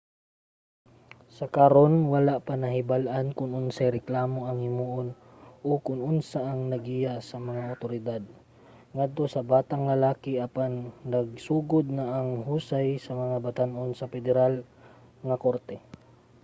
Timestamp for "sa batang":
9.29-9.83